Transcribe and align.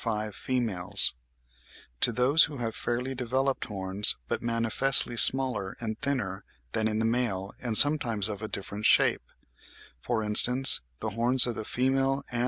105.))—to 0.03 2.11
those 2.11 2.49
which 2.49 2.59
have 2.59 2.73
fairly 2.75 3.13
developed 3.13 3.65
horns, 3.65 4.15
but 4.27 4.41
manifestly 4.41 5.15
smaller 5.15 5.77
and 5.79 6.01
thinner 6.01 6.43
than 6.71 6.87
in 6.87 6.97
the 6.97 7.05
male 7.05 7.53
and 7.61 7.77
sometimes 7.77 8.27
of 8.27 8.41
a 8.41 8.47
different 8.47 8.87
shape 8.87 9.21
(12. 10.01 10.07
For 10.07 10.23
instance 10.23 10.81
the 11.01 11.11
horns 11.11 11.45
of 11.45 11.53
the 11.53 11.65
female 11.65 12.23
Ant. 12.31 12.39